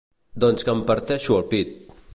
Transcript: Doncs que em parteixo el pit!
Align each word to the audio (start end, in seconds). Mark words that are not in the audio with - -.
Doncs 0.43 0.65
que 0.69 0.75
em 0.75 0.81
parteixo 0.89 1.39
el 1.41 1.47
pit! 1.55 1.79